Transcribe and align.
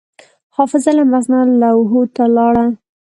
حافظه 0.55 0.91
له 0.97 1.03
مغز 1.11 1.25
نه 1.31 1.39
لوحو 1.61 2.01
ته 2.15 2.23
لاړه. 2.35 2.65